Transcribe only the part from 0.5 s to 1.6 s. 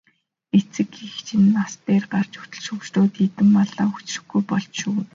Эцэг эх чинь